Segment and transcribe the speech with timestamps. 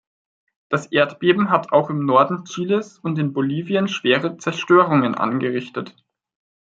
[0.69, 5.95] Das Erdbeben hat auch im Norden Chiles und in Bolivien schwere Zerstörungen angerichtet.